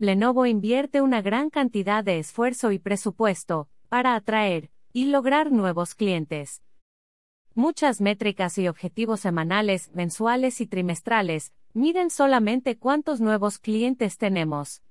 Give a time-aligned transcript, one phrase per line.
[0.00, 6.62] Lenovo invierte una gran cantidad de esfuerzo y presupuesto para atraer y lograr nuevos clientes.
[7.56, 14.84] Muchas métricas y objetivos semanales, mensuales y trimestrales miden solamente cuántos nuevos clientes tenemos.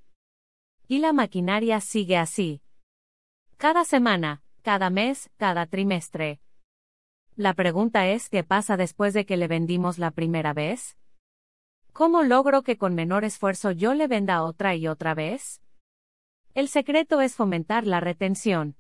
[0.89, 2.61] Y la maquinaria sigue así.
[3.55, 6.41] Cada semana, cada mes, cada trimestre.
[7.37, 10.97] La pregunta es, ¿qué pasa después de que le vendimos la primera vez?
[11.97, 15.63] ¿Cómo logro que con menor esfuerzo yo le venda otra y otra vez?
[16.53, 18.75] El secreto es fomentar la retención.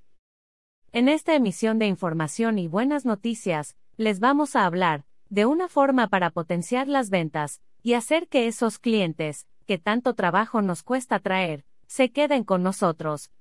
[0.91, 6.09] En esta emisión de información y buenas noticias, les vamos a hablar de una forma
[6.09, 11.65] para potenciar las ventas y hacer que esos clientes, que tanto trabajo nos cuesta traer,
[11.87, 13.31] se queden con nosotros.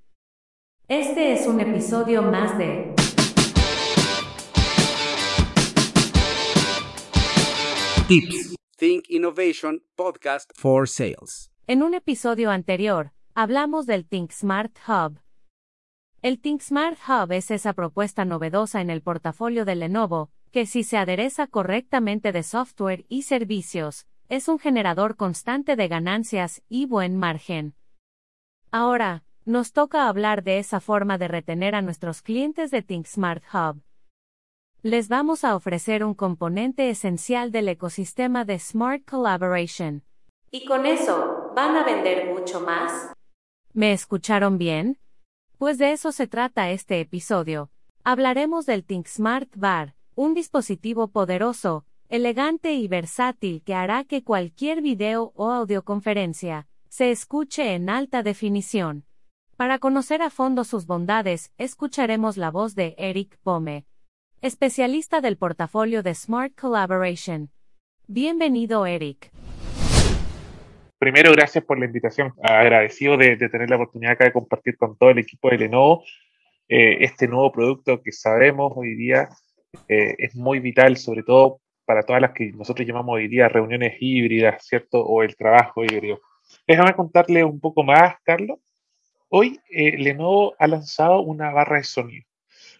[0.87, 2.95] Este es un episodio más de
[8.07, 11.49] Tips Think Innovation Podcast for Sales.
[11.65, 15.19] En un episodio anterior, hablamos del Think Smart Hub.
[16.21, 20.83] El Think Smart Hub es esa propuesta novedosa en el portafolio de Lenovo, que si
[20.83, 27.17] se adereza correctamente de software y servicios, es un generador constante de ganancias y buen
[27.17, 27.73] margen.
[28.69, 33.43] Ahora, nos toca hablar de esa forma de retener a nuestros clientes de Think Smart
[33.51, 33.81] Hub
[34.83, 40.03] les vamos a ofrecer un componente esencial del ecosistema de Smart Collaboration.
[40.51, 43.11] ¿Y con eso, van a vender mucho más?
[43.73, 44.99] ¿Me escucharon bien?
[45.57, 47.71] Pues de eso se trata este episodio.
[48.03, 54.81] Hablaremos del Think Smart Bar, un dispositivo poderoso, elegante y versátil que hará que cualquier
[54.81, 59.05] video o audioconferencia se escuche en alta definición.
[59.57, 63.85] Para conocer a fondo sus bondades, escucharemos la voz de Eric Pome,
[64.47, 67.49] especialista del portafolio de Smart Collaboration.
[68.07, 69.29] Bienvenido, Eric.
[70.97, 72.33] Primero, gracias por la invitación.
[72.41, 76.03] Agradecido de, tener la oportunidad acá de compartir con todo el equipo de Lenovo
[76.69, 79.29] eh, este nuevo producto que sabemos hoy día
[79.89, 83.97] eh, es muy vital, sobre todo para todas las que nosotros llamamos hoy día reuniones
[83.99, 85.01] híbridas, ¿cierto?
[85.03, 86.21] O el trabajo híbrido.
[86.65, 88.59] Déjame contarle un poco más, Carlos.
[89.27, 92.25] Hoy eh, Lenovo ha lanzado una barra de sonido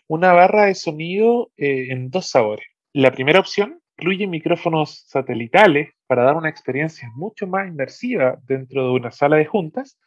[0.07, 2.65] una barra de sonido eh, en dos sabores.
[2.93, 8.91] La primera opción incluye micrófonos satelitales para dar una experiencia mucho más inmersiva dentro de
[8.91, 9.99] una sala de juntas.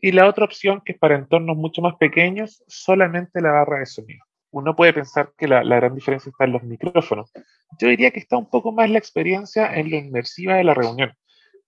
[0.00, 3.86] Y la otra opción, que es para entornos mucho más pequeños, solamente la barra de
[3.86, 4.24] sonido.
[4.50, 7.32] Uno puede pensar que la, gran diferencia está en los micrófonos.
[7.78, 11.12] Yo diría que está un poco más la experiencia en lo inmersiva de la reunión,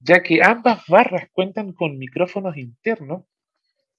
[0.00, 3.24] ya que ambas barras cuentan con micrófonos internos,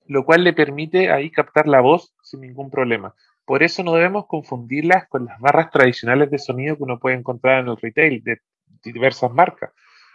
[0.06, 3.14] lo cual le permite ahí captar la voz sin ningún problema.
[3.50, 7.62] Por eso no debemos confundirlas con las barras tradicionales de sonido que uno puede encontrar
[7.62, 8.42] en el retail de
[8.84, 9.72] diversas marcas.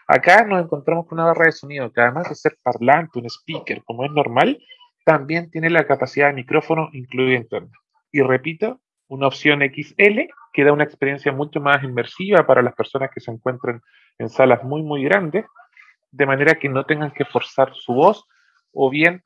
[0.06, 3.82] Acá nos encontramos con una barra de sonido que además de ser parlante, un speaker,
[3.82, 4.62] como es normal,
[5.04, 7.72] también tiene la capacidad de micrófono incluida interna.
[8.12, 13.10] Y repito, una opción XL que da una experiencia mucho más inmersiva para las personas
[13.12, 13.82] que se encuentran
[14.18, 15.44] en salas muy, muy grandes,
[16.12, 18.28] de manera que no tengan que forzar su voz
[18.72, 19.24] o bien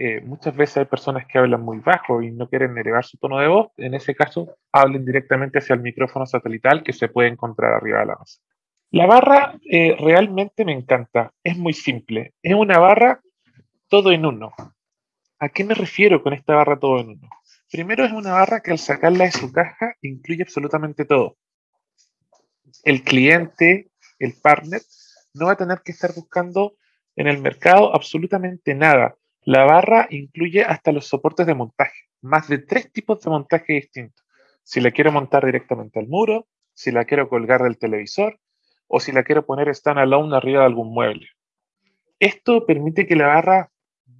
[0.00, 3.40] eh, muchas veces hay personas que hablan muy bajo y no quieren elevar su tono
[3.40, 3.72] de voz.
[3.76, 8.06] En ese caso, hablen directamente hacia el micrófono satelital que se puede encontrar arriba de
[8.06, 8.40] la mesa.
[8.92, 11.32] La barra eh, realmente me encanta.
[11.42, 12.32] Es muy simple.
[12.40, 13.20] Es una barra
[13.88, 14.52] todo en uno.
[15.40, 17.28] ¿A qué me refiero con esta barra todo en uno?
[17.68, 21.36] Primero es una barra que al sacarla de su caja incluye absolutamente todo.
[22.84, 24.80] El cliente, el partner,
[25.34, 26.76] no va a tener que estar buscando
[27.16, 29.17] en el mercado absolutamente nada
[29.48, 34.26] la barra incluye hasta los soportes de montaje, más de tres tipos de montaje distintos.
[34.62, 38.38] Si la quiero montar directamente al muro, si la quiero colgar del televisor
[38.88, 41.28] o si la quiero poner standalone arriba de algún mueble.
[42.18, 43.70] Esto permite que la barra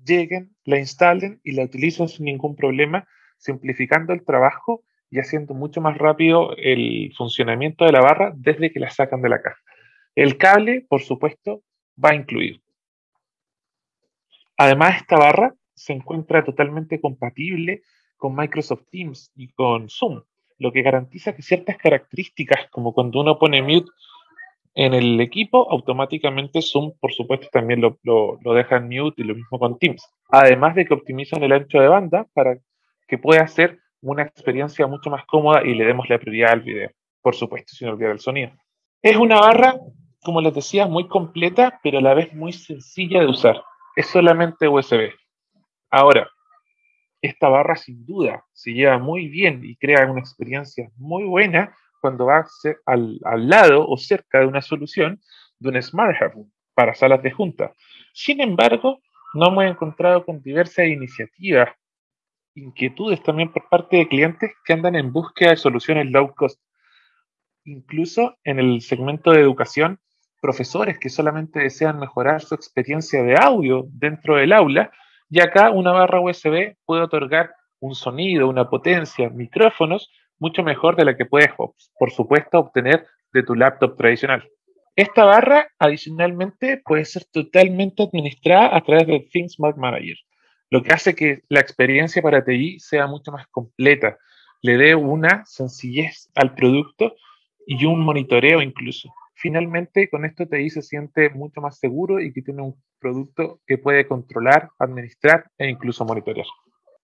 [0.03, 3.07] lleguen, la instalen y la utilicen sin ningún problema,
[3.37, 8.81] simplificando el trabajo y haciendo mucho más rápido el funcionamiento de la barra desde que
[8.81, 9.61] la sacan de la caja.
[10.15, 11.63] El cable, por supuesto,
[12.03, 12.61] va incluido.
[14.59, 17.83] Además, esta barra se encuentra totalmente compatible
[18.17, 20.23] con Microsoft Teams y con Zoom,
[20.59, 23.89] lo que garantiza que ciertas características, como cuando uno pone mute
[24.75, 27.99] en el equipo, automáticamente Zoom, por supuesto, también lo,
[28.53, 30.05] deja en mute y lo mismo con Teams.
[30.29, 32.59] Además de que optimizan el ancho de banda para
[33.07, 36.91] que pueda ser una experiencia mucho más cómoda y le demos la prioridad al video,
[37.23, 38.51] por supuesto, sin olvidar el sonido.
[39.03, 39.77] Es una barra,
[40.25, 43.63] como les decía, muy completa, pero a la vez muy sencilla de usar
[43.99, 45.13] es solamente USB.
[45.91, 46.31] Ahora,
[47.21, 52.27] esta barra sin duda se lleva muy bien y crea una experiencia muy buena cuando
[52.27, 52.47] va
[52.87, 55.21] al, al lado o cerca de una solución
[55.59, 57.75] de un Smart Hub para salas de junta.
[58.13, 59.01] Sin embargo,
[59.35, 61.71] nos hemos encontrado con diversas iniciativas,
[62.55, 66.61] inquietudes también por parte de clientes que andan en búsqueda de soluciones low cost.
[67.65, 69.99] Incluso en el segmento de educación,
[70.41, 74.91] profesores que solamente desean mejorar su experiencia de audio dentro del aula,
[75.31, 77.51] y acá una barra USB puede otorgar
[77.81, 81.51] un sonido, una potencia, micrófonos mucho mejor de la que puedes,
[81.99, 84.49] por supuesto, obtener de tu laptop tradicional.
[84.97, 90.17] Esta barra, adicionalmente, puede ser totalmente administrada a través de ThinkSmart Manager,
[90.71, 94.19] lo que hace que la experiencia para TI sea mucho más completa,
[94.61, 97.15] le dé una sencillez al producto
[97.67, 99.13] y un monitoreo incluso.
[99.41, 103.79] Finalmente, con esto TI se siente mucho más seguro y que tiene un producto que
[103.79, 106.47] puede controlar, administrar e incluso monitorear.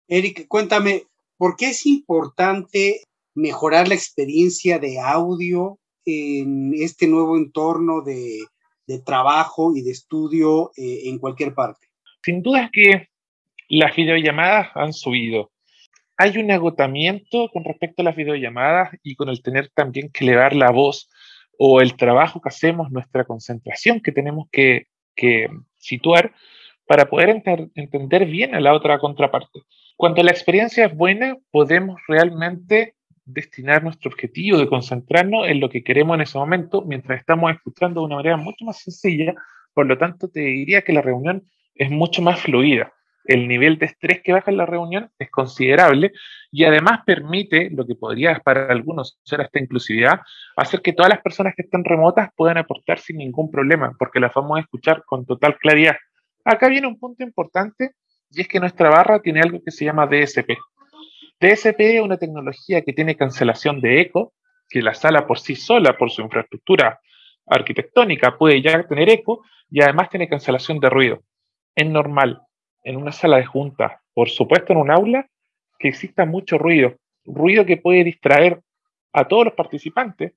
[0.07, 1.03] Eric, cuéntame,
[1.37, 3.01] ¿por qué es importante
[3.35, 8.47] mejorar la experiencia de audio en este nuevo entorno de,
[9.05, 11.89] trabajo y de estudio eh, en cualquier parte?
[12.23, 13.09] Sin duda es que
[13.69, 15.51] las videollamadas han subido.
[16.17, 20.55] Hay un agotamiento con respecto a las videollamadas y con el tener también que elevar
[20.55, 21.09] la voz
[21.63, 24.87] o el trabajo que hacemos, nuestra concentración que tenemos que,
[25.77, 26.33] situar
[26.87, 27.43] para poder
[27.75, 29.61] entender bien a la otra contraparte.
[29.95, 32.95] Cuando la experiencia es buena, podemos realmente
[33.27, 38.01] destinar nuestro objetivo de concentrarnos en lo que queremos en ese momento mientras estamos escuchando
[38.01, 39.35] de una manera mucho más sencilla.
[39.75, 42.95] Por lo tanto, te diría que la reunión es mucho más fluida.
[43.25, 46.13] El nivel de estrés que baja en la reunión es considerable
[46.51, 50.21] y además permite, lo que podría para algunos ser esta inclusividad,
[50.57, 54.35] hacer que todas las personas que están remotas puedan aportar sin ningún problema, porque las
[54.35, 55.97] vamos a escuchar con total claridad.
[56.45, 57.93] Acá viene un punto importante
[58.31, 60.57] y es que nuestra barra tiene algo que se llama DSP,
[61.41, 64.35] DSP es una tecnología que tiene cancelación de eco,
[64.69, 67.01] que la sala por sí sola, por su infraestructura
[67.47, 71.23] arquitectónica, puede ya tener eco y además tiene cancelación de ruido.
[71.75, 72.43] Es normal
[72.83, 75.29] en una sala de junta, por supuesto en un aula,
[75.79, 78.61] que exista mucho ruido, ruido que puede distraer
[79.13, 80.35] a todos los participantes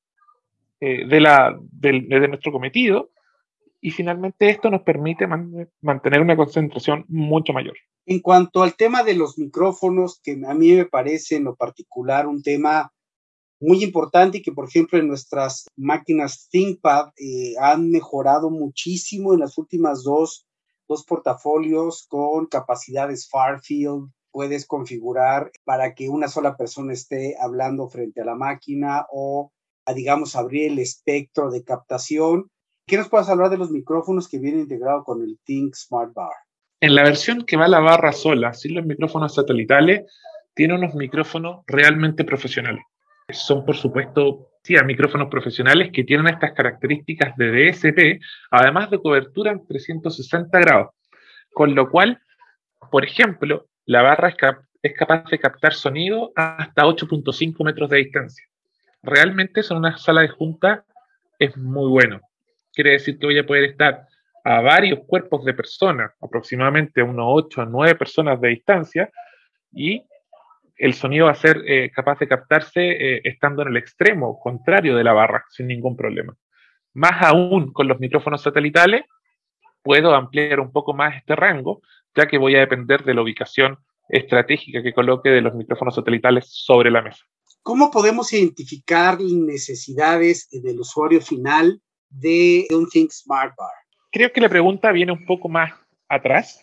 [0.79, 3.09] eh, de, la, de nuestro cometido
[3.83, 5.27] y finalmente esto nos permite
[5.81, 7.75] mantener una concentración mucho mayor.
[8.05, 12.25] En cuanto al tema de los micrófonos, que a mí me parece en lo particular
[12.25, 12.93] un tema
[13.59, 19.41] muy importante y que, por ejemplo, en nuestras máquinas ThinkPad eh, han mejorado muchísimo en
[19.41, 20.45] las últimas dos,
[20.87, 24.09] dos portafolios con capacidades Farfield.
[24.31, 29.51] Puedes configurar para que una sola persona esté hablando frente a la máquina o,
[29.95, 32.49] digamos, abrir el espectro de captación
[32.85, 36.33] ¿Qué nos puedes hablar de los micrófonos que vienen integrados con el Think Smart Bar?
[36.81, 40.03] En la versión que va a la barra sola, sin los micrófonos satelitales,
[40.53, 42.83] tiene unos micrófonos realmente profesionales.
[43.29, 48.21] Son, por supuesto, sí, micrófonos profesionales que tienen estas características de DSP,
[48.51, 50.89] además de cobertura en 360 grados.
[51.51, 52.19] Con lo cual,
[52.89, 54.29] por ejemplo, la barra
[54.81, 58.45] es, capaz de captar sonido hasta 8.5 metros de distancia.
[59.01, 60.85] Realmente son una sala de junta,
[61.37, 62.21] es muy bueno
[62.73, 64.07] quiere decir que voy a poder estar
[64.43, 69.09] a varios cuerpos de personas, aproximadamente unos 8 a 9 personas de distancia,
[69.71, 70.03] y
[70.83, 74.97] el sonido va a ser eh, capaz de captarse eh, estando en el extremo contrario
[74.97, 76.35] de la barra, sin ningún problema.
[76.93, 79.05] Más aún con los micrófonos satelitales,
[79.81, 81.81] puedo ampliar un poco más este rango,
[82.13, 83.77] ya que voy a depender de la ubicación
[84.09, 87.23] estratégica que coloque de los micrófonos satelitales sobre la mesa.
[87.61, 93.71] ¿Cómo podemos identificar necesidades del usuario final de un Think Smart Bar?
[94.11, 95.71] Creo que la pregunta viene un poco más
[96.09, 96.62] atrás.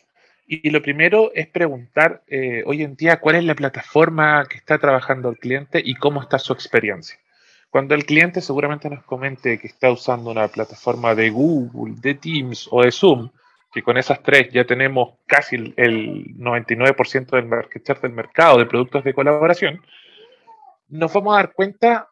[0.52, 4.78] Y lo primero es preguntar eh, hoy en día cuál es la plataforma que está
[4.78, 7.21] trabajando el cliente y cómo está su experiencia.
[7.71, 12.66] Cuando el cliente seguramente nos comente que está usando una plataforma de Google, de Teams
[12.73, 13.30] o de Zoom,
[13.73, 19.04] que con esas tres ya tenemos casi el, 99% del market del mercado de productos
[19.04, 19.80] de colaboración,
[20.88, 22.09] nos vamos a dar cuenta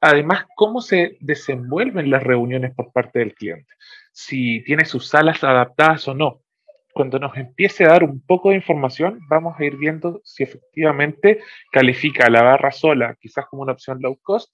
[0.00, 3.74] además cómo se desenvuelven las reuniones por parte del cliente,
[4.12, 6.45] si tiene sus salas adaptadas o no.
[6.96, 11.40] Cuando nos empiece a dar un poco de información, vamos a ir viendo si efectivamente
[11.70, 14.50] califica la barra sola, quizás como una opción low cost,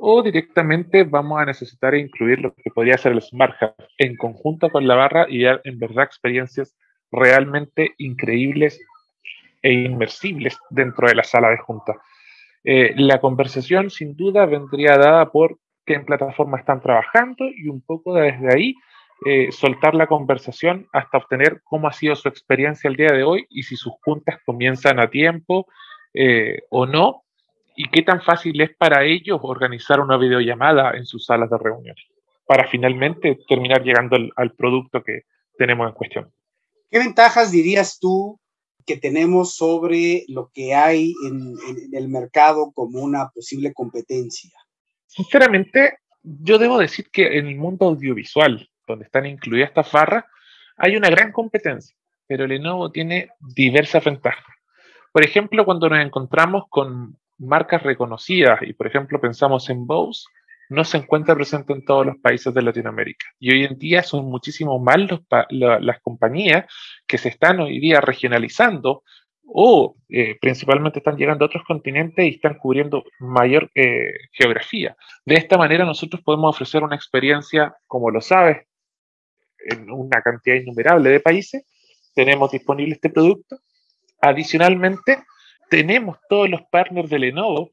[0.00, 4.70] o directamente vamos a necesitar incluir lo que podría ser el Smart Hub en conjunto
[4.70, 6.76] con la barra y dar en verdad experiencias
[7.12, 8.80] realmente increíbles
[9.62, 11.94] e inmersibles dentro de la sala de junta.
[12.64, 17.82] Eh, la conversación sin duda vendría dada por qué en plataforma están trabajando y un
[17.82, 18.74] poco desde ahí
[19.26, 23.46] eh, soltar la conversación hasta obtener cómo ha sido su experiencia el día de hoy
[23.48, 25.66] y si sus juntas comienzan a tiempo
[26.12, 27.22] eh, o no
[27.76, 32.04] y qué tan fácil es para ellos organizar una videollamada en sus salas de reuniones
[32.46, 35.22] para finalmente terminar llegando al producto que
[35.56, 36.32] tenemos en cuestión.
[36.90, 38.38] ¿Qué ventajas dirías tú
[38.86, 41.54] que tenemos sobre lo que hay en,
[41.92, 44.52] el mercado como una posible competencia?
[45.06, 50.24] Sinceramente, yo debo decir que en el mundo audiovisual, donde están incluidas estas barras,
[50.76, 54.44] hay una gran competencia, pero Lenovo tiene diversas ventajas.
[55.12, 60.24] Por ejemplo, cuando nos encontramos con marcas reconocidas y, por ejemplo, pensamos en Bose,
[60.68, 63.26] no se encuentra presente en todos los países de Latinoamérica.
[63.38, 64.96] Y hoy en día son muchísimo más
[65.50, 66.66] las compañías
[67.06, 69.04] que se están hoy día regionalizando
[69.46, 74.96] o eh, principalmente están llegando a otros continentes y están cubriendo mayor eh, geografía.
[75.24, 78.66] De esta manera nosotros podemos ofrecer una experiencia, como lo sabes,
[79.64, 81.64] en una cantidad innumerable de países.
[82.14, 83.58] Tenemos disponible este producto.
[84.20, 85.24] Adicionalmente,
[85.68, 87.70] tenemos todos los partners de Lenovo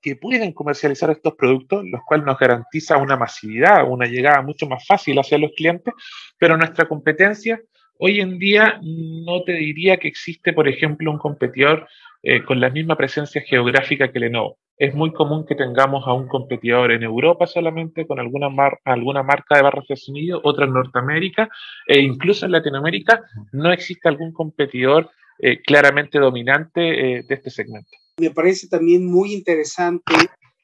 [0.00, 4.86] que pueden comercializar estos productos, los cuales nos garantiza una masividad, una llegada mucho más
[4.86, 5.92] fácil hacia los clientes,
[6.38, 7.60] pero nuestra competencia
[7.98, 11.88] hoy en día no te diría que existe, por ejemplo, un competidor
[12.22, 14.58] eh, con la misma presencia geográfica que Lenovo.
[14.76, 18.48] Es muy común que tengamos a un competidor en Europa solamente con alguna,
[18.84, 21.48] alguna marca de barras de sonido, otra en Norteamérica
[21.86, 23.22] e incluso en Latinoamérica
[23.52, 25.10] no existe algún competidor
[25.40, 26.80] eh, claramente dominante
[27.18, 27.90] eh, de este segmento.
[28.18, 30.12] Me parece también muy interesante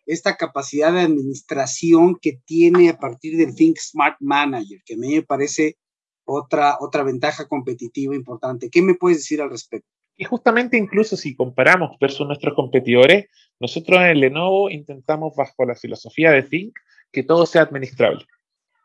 [0.06, 5.14] esta capacidad de administración que tiene a partir del Think Smart Manager, que a mí
[5.14, 5.76] me parece
[6.24, 8.70] otra, otra ventaja competitiva importante.
[8.70, 9.93] ¿Qué me puedes decir al respecto?
[10.16, 13.26] Y justamente incluso si comparamos versus nuestros competidores,
[13.58, 16.76] nosotros en Lenovo intentamos bajo la filosofía de Think
[17.10, 18.24] que todo sea administrable,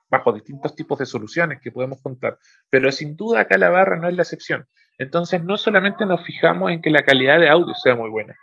[0.10, 2.38] bajo distintos tipos de soluciones que podemos contar.
[2.70, 4.68] Pero sin duda acá la barra no es la excepción.
[4.98, 8.36] Entonces no solamente nos fijamos en que la calidad de audio sea muy buena,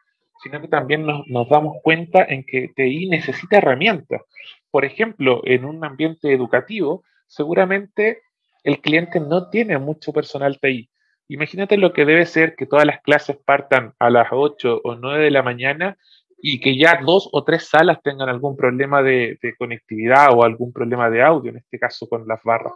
[0.42, 4.22] sino que también nos, damos cuenta en que TI necesita herramientas.
[4.70, 8.22] Por ejemplo, en un ambiente educativo, seguramente
[8.64, 10.88] el cliente no tiene mucho personal TI.
[11.28, 15.24] Imagínate lo que debe ser que todas las clases partan a las 8 o 9
[15.24, 15.96] de la mañana
[16.38, 21.10] y que ya dos o tres salas tengan algún problema de, conectividad o algún problema
[21.10, 22.74] de audio, en este caso con las barras.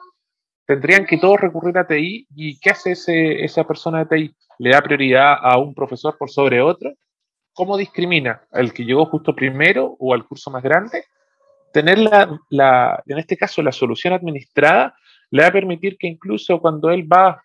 [0.66, 4.34] Tendrían que todos recurrir a TI y ¿qué hace esa persona de TI?
[4.58, 6.92] ¿Le da prioridad a un profesor por sobre otro?
[7.52, 11.04] ¿Cómo discrimina al que llegó justo primero o al curso más grande?
[11.72, 14.94] Tener la, en este caso, la solución administrada
[15.30, 17.42] le va a permitir que incluso cuando él va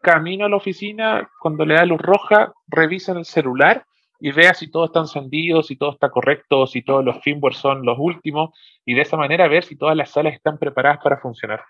[0.00, 3.84] camino a la oficina, cuando le da luz roja, revisa en el celular
[4.20, 7.84] y vea si todo está encendido, si todo está correcto, si todos los firmware son
[7.84, 8.50] los últimos,
[8.84, 11.62] y de esa manera ver si todas las salas están preparadas para funcionar.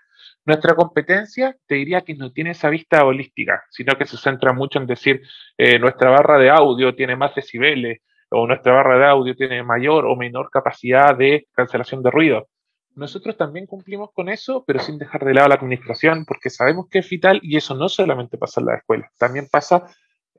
[0.45, 4.79] Nuestra competencia te diría que no tiene esa vista holística, sino que se centra mucho
[4.79, 5.21] en decir
[5.57, 10.05] eh, nuestra barra de audio tiene más decibeles o nuestra barra de audio tiene mayor
[10.05, 12.47] o menor capacidad de cancelación de ruido.
[12.95, 16.99] Nosotros también cumplimos con eso, pero sin dejar de lado la administración, porque sabemos que
[16.99, 19.87] es vital y eso no solamente pasa en la escuela, también pasa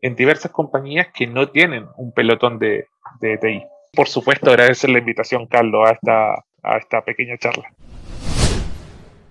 [0.03, 2.89] en diversas compañías que no tienen un pelotón de,
[3.21, 3.63] de TI.
[3.95, 7.65] Por supuesto, agradecer la invitación, Carlos, a esta, a esta pequeña charla.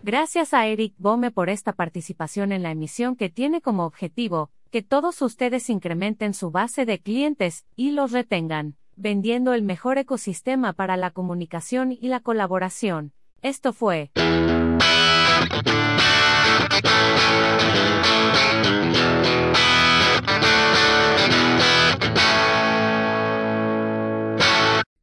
[0.04, 4.82] Gracias a Eric Bome por esta participación en la emisión que tiene como objetivo que
[4.82, 10.96] todos ustedes incrementen su base de clientes y los retengan, vendiendo el mejor ecosistema para
[10.96, 13.14] la comunicación y la colaboración.
[13.42, 14.12] Esto fue.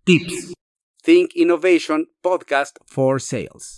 [0.04, 0.54] Tips.
[1.02, 3.76] Think Innovation Podcast for Sales.